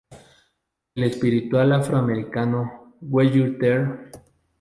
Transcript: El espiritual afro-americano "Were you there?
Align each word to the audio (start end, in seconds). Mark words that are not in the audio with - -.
El 0.95 1.03
espiritual 1.03 1.73
afro-americano 1.73 2.95
"Were 3.01 3.25
you 3.29 3.59
there? 3.59 4.09